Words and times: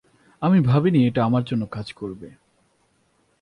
আমি 0.41 0.59
ভাবিনি 0.61 0.99
এটা 1.07 1.21
আমার 1.25 1.43
জন্য 1.43 1.63
কাজ 1.71 1.93
করবে। 1.93 2.27